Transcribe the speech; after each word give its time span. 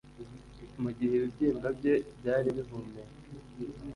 Mugihe 0.81 1.13
ibibyimba 1.15 1.67
bye 1.77 1.93
byari 2.17 2.49
bihumeka 2.57 3.15